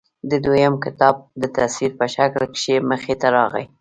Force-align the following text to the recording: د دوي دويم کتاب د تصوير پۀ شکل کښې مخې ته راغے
د 0.31 0.33
دوي 0.33 0.39
دويم 0.61 0.75
کتاب 0.85 1.15
د 1.41 1.43
تصوير 1.55 1.91
پۀ 1.99 2.07
شکل 2.15 2.41
کښې 2.53 2.75
مخې 2.89 3.15
ته 3.21 3.27
راغے 3.35 3.63